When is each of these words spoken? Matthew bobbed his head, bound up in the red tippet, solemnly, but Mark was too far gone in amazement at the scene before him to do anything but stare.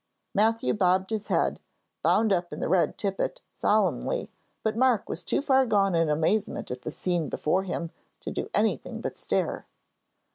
Matthew 0.33 0.73
bobbed 0.73 1.11
his 1.11 1.27
head, 1.27 1.59
bound 2.01 2.33
up 2.33 2.51
in 2.51 2.59
the 2.59 2.67
red 2.67 2.97
tippet, 2.97 3.41
solemnly, 3.55 4.31
but 4.63 4.75
Mark 4.75 5.07
was 5.07 5.23
too 5.23 5.43
far 5.43 5.63
gone 5.67 5.93
in 5.93 6.09
amazement 6.09 6.71
at 6.71 6.81
the 6.81 6.89
scene 6.89 7.29
before 7.29 7.61
him 7.65 7.91
to 8.21 8.31
do 8.31 8.49
anything 8.55 8.99
but 8.99 9.15
stare. 9.15 9.67